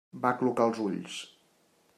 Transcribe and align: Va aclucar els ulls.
Va 0.23 0.29
aclucar 0.37 0.65
els 0.71 0.81
ulls. 0.87 1.21